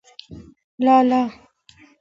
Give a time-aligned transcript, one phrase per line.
[0.79, 1.21] لالا